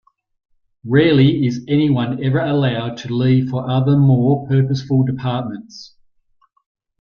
Rarely 0.83 1.45
is 1.45 1.63
anyone 1.67 2.23
ever 2.23 2.39
allowed 2.39 2.97
to 2.97 3.13
leave 3.13 3.51
for 3.51 3.69
other 3.69 3.95
more 3.97 4.47
purposeful 4.47 5.03
departments. 5.03 5.95